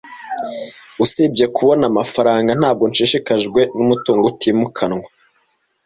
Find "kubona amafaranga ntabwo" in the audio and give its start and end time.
1.55-2.83